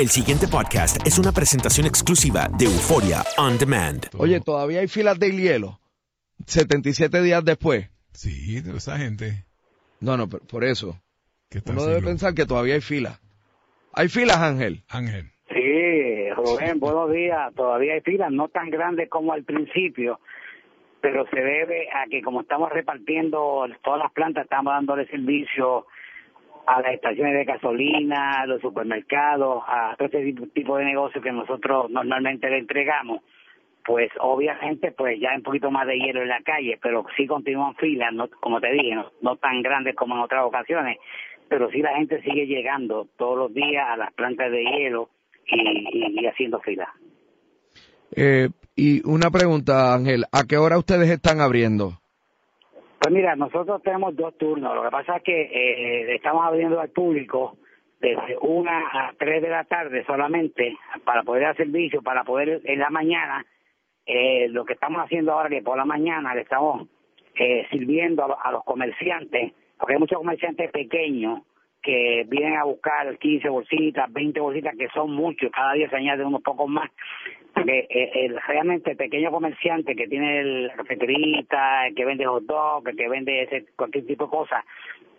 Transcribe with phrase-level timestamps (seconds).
[0.00, 4.06] El siguiente podcast es una presentación exclusiva de Euforia On Demand.
[4.16, 5.78] Oye, todavía hay filas de hielo.
[6.46, 7.90] 77 días después.
[8.12, 9.44] Sí, de esa gente.
[10.00, 10.96] No, no, por, por eso.
[11.50, 13.20] que está Uno debe pensar que todavía hay filas.
[13.92, 14.82] ¿Hay filas, Ángel?
[14.88, 15.30] Ángel.
[15.52, 17.52] Sí, Rubén, buenos días.
[17.54, 20.20] Todavía hay filas, no tan grandes como al principio,
[21.00, 25.86] pero se debe a que como estamos repartiendo todas las plantas, estamos dándole servicio
[26.76, 31.32] a las estaciones de gasolina, a los supermercados, a todo este tipo- de negocios que
[31.32, 33.22] nosotros normalmente le entregamos,
[33.84, 37.26] pues obviamente pues ya hay un poquito más de hielo en la calle, pero sí
[37.26, 40.98] continúan filas, no, como te dije, no, tan grandes como en otras ocasiones,
[41.48, 45.08] pero sí la gente sigue llegando todos los días a las plantas de hielo
[45.46, 46.88] y, y- y haciendo filas.
[48.14, 50.24] Eh, y una pregunta, Ángel.
[50.32, 51.99] ¿A qué hora ustedes están abriendo?
[53.00, 54.74] Pues mira, nosotros tenemos dos turnos.
[54.76, 57.58] Lo que pasa es que eh, estamos abriendo al público
[58.00, 62.80] desde una a tres de la tarde solamente para poder dar servicio, para poder en
[62.80, 63.44] la mañana.
[64.06, 66.88] eh, lo que estamos haciendo ahora que por la mañana le estamos
[67.36, 71.42] eh, sirviendo a, lo- a los comerciantes, porque hay muchos comerciantes pequeños
[71.82, 76.26] que vienen a buscar 15 bolsitas, 20 bolsitas, que son muchos, cada día se añaden
[76.28, 76.90] unos pocos más.
[77.54, 83.08] Porque eh, el, realmente pequeño comerciante que tiene el- cafeterita, que vende hot dog, que
[83.08, 84.64] vende ese, cualquier tipo de cosa,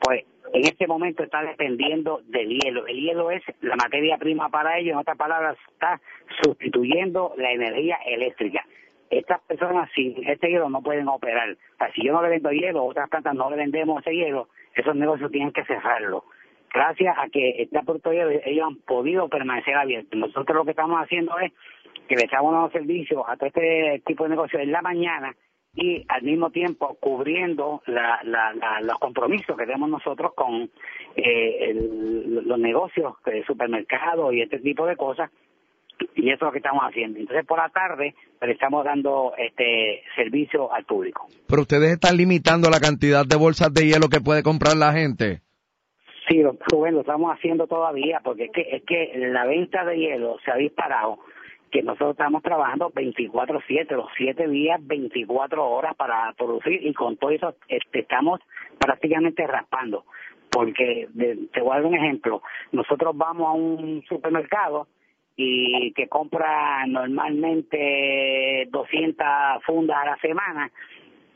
[0.00, 2.86] pues en este momento está dependiendo del hielo.
[2.86, 6.00] El hielo es la materia prima para ellos, en otras palabras, está
[6.42, 8.64] sustituyendo la energía eléctrica.
[9.10, 11.50] Estas personas sin este hielo no pueden operar.
[11.80, 14.94] O si yo no le vendo hielo, otras plantas no le vendemos ese hielo, esos
[14.94, 16.24] negocios tienen que cerrarlo.
[16.72, 20.18] Gracias a que está producto de hielo, ellos han podido permanecer abiertos.
[20.18, 21.52] Nosotros lo que estamos haciendo es
[22.08, 25.34] que le echamos unos servicios a todo este tipo de negocios en la mañana
[25.74, 30.70] y al mismo tiempo cubriendo la, la, la- los compromisos que tenemos nosotros con
[31.16, 33.14] eh, el- los negocios
[33.46, 35.30] supermercados y este tipo de cosas
[36.14, 37.18] y eso es lo que estamos haciendo.
[37.18, 41.26] Entonces por la tarde le estamos dando este servicio al público.
[41.48, 45.40] Pero ustedes están limitando la cantidad de bolsas de hielo que puede comprar la gente.
[46.28, 50.36] Sí, Rubén, lo estamos haciendo todavía porque es que, es que la venta de hielo
[50.44, 51.18] se ha disparado,
[51.70, 57.30] que nosotros estamos trabajando 24/7, los 7 días, 24 horas para producir y con todo
[57.30, 58.40] eso este, estamos
[58.78, 60.04] prácticamente raspando.
[60.50, 62.42] Porque, de- te voy a dar un ejemplo,
[62.72, 64.86] nosotros vamos a un supermercado
[65.36, 69.26] y que compra normalmente 200
[69.64, 70.70] fundas a la semana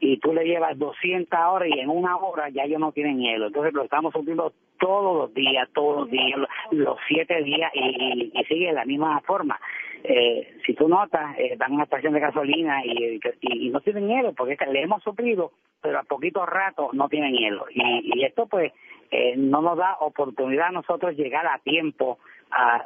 [0.01, 3.47] y tú le llevas 200 horas y en una hora ya ellos no tienen hielo.
[3.47, 6.41] Entonces lo estamos sufriendo todos los días, todos los días,
[6.73, 9.61] los siete días y, y, sigue de la misma forma.
[10.05, 14.33] Eh, si tú notas, eh, dan una estación de gasolina y, y, no tienen hielo
[14.33, 17.67] porque le hemos sufrido, pero a poquito rato no tienen hielo.
[17.71, 18.73] Y, y esto pues
[19.13, 22.19] eh, no nos da oportunidad a nosotros llegar a tiempo
[22.51, 22.85] a,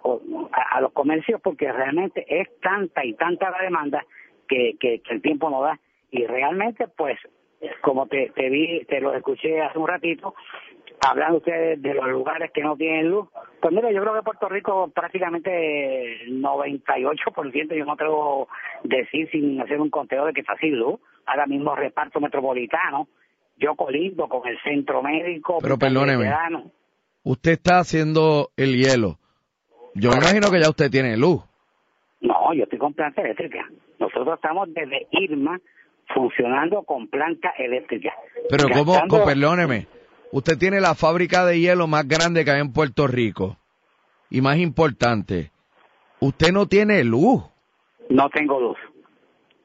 [0.52, 4.04] a, los comercios porque realmente es tanta y tanta la demanda
[4.48, 5.78] que, que, el tiempo no da.
[6.10, 7.18] Y realmente, pues,
[7.82, 10.34] como te, te vi, te lo escuché hace un ratito,
[11.08, 13.28] hablando ustedes de los lugares que no tienen luz,
[13.60, 18.48] pues mira, yo creo que Puerto Rico prácticamente el 98%, yo no atrevo
[18.84, 21.00] decir sin hacer un conteo de que está sin luz.
[21.26, 23.08] Ahora mismo reparto metropolitano,
[23.56, 25.58] yo colindo con el centro médico.
[25.60, 26.30] Pero perdóneme,
[27.24, 29.18] usted está haciendo el hielo
[29.98, 31.42] yo me imagino que ya usted tiene luz.
[32.20, 33.66] No, yo estoy con planta eléctrica.
[33.98, 35.58] Nosotros estamos desde Irma
[36.14, 38.12] funcionando con planta eléctrica.
[38.48, 39.24] Pero ¿cómo?
[39.24, 39.86] Perdóneme.
[40.32, 43.56] Usted tiene la fábrica de hielo más grande que hay en Puerto Rico.
[44.28, 45.50] Y más importante,
[46.20, 47.42] usted no tiene luz.
[48.08, 48.78] No tengo luz.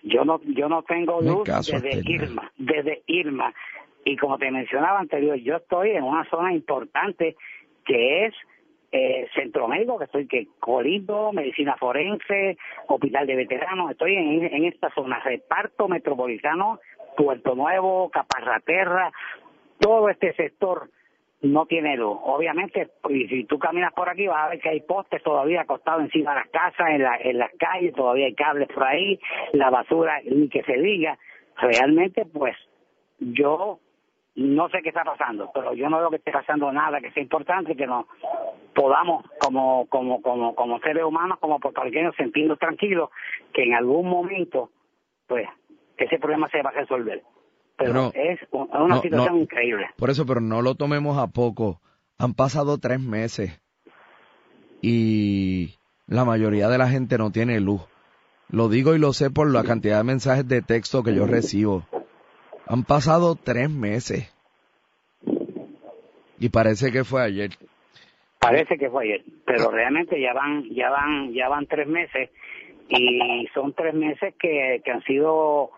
[0.03, 3.53] Yo no, yo no tengo luz desde Irma, desde Irma.
[4.03, 7.35] Y como te mencionaba anterior, yo estoy en una zona importante
[7.85, 8.33] que es
[8.91, 12.57] eh, centro médico, que estoy que Colimbo, medicina forense,
[12.87, 16.79] hospital de veteranos, estoy en, en esta zona, reparto metropolitano,
[17.15, 19.11] Puerto Nuevo, Caparraterra,
[19.79, 20.89] todo este sector
[21.41, 22.17] no tiene luz.
[22.23, 26.03] Obviamente, y si tú caminas por aquí vas a ver que hay postes todavía acostados
[26.03, 29.19] encima de las casas, en, la, en las calles, todavía hay cables por ahí,
[29.53, 31.17] la basura, ni que se diga.
[31.57, 32.55] Realmente, pues,
[33.19, 33.79] yo
[34.35, 37.23] no sé qué está pasando, pero yo no veo que esté pasando nada que sea
[37.23, 38.05] importante que nos
[38.73, 43.09] podamos como como como como seres humanos, como puertorriqueños sentirnos tranquilos
[43.53, 44.69] que en algún momento
[45.27, 45.47] pues
[45.97, 47.23] ese problema se va a resolver.
[47.77, 49.87] Pero, es una situación increíble.
[49.97, 51.81] Por eso, pero no lo tomemos a poco.
[52.19, 53.59] Han pasado tres meses
[54.81, 55.75] y
[56.05, 57.81] la mayoría de la gente no tiene luz.
[58.49, 61.85] Lo digo y lo sé por la cantidad de mensajes de texto que yo recibo
[62.71, 64.33] han pasado tres meses.
[66.39, 67.51] Y parece que fue ayer.
[68.41, 72.31] Parece que fue ayer, pero realmente ya van, ya van, ya van tres meses
[72.89, 75.69] y son tres meses que, que han sido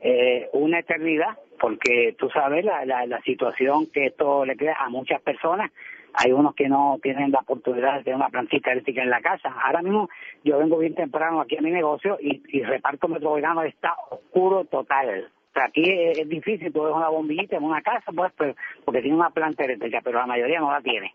[0.00, 4.88] eh, una eternidad, porque tú sabes la, la, la situación que esto le crea a
[4.88, 5.70] muchas personas.
[6.14, 9.54] Hay unos que no tienen la oportunidad de tener una plantita eléctrica en la casa.
[9.64, 10.08] Ahora mismo
[10.42, 15.30] yo vengo bien temprano aquí a mi negocio y, y reparto metropolitano está oscuro total
[15.60, 19.30] aquí es, difícil, tú ves una bombillita en una casa, pues, pues, porque tiene una
[19.30, 21.14] planta eléctrica, pero la mayoría no la tiene.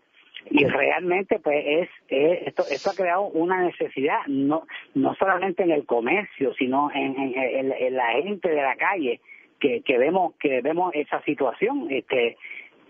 [0.50, 5.86] Y realmente, pues, es, esto, esto ha creado una necesidad, no, no solamente en el
[5.86, 9.20] comercio, sino en, en, la gente de la calle,
[9.58, 12.36] que, que vemos, que vemos esa situación, este,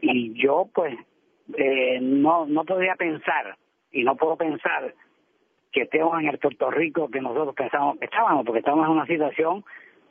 [0.00, 0.96] y yo, pues,
[1.56, 3.56] eh, no, no podría pensar,
[3.92, 4.92] y no puedo pensar
[5.72, 9.06] que estemos en el Puerto Rico que nosotros pensamos que estábamos, porque estamos en una
[9.06, 9.64] situación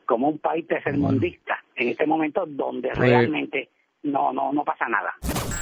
[0.06, 3.70] como un país tercermundista en este momento donde realmente
[4.04, 5.14] no, no, no pasa nada.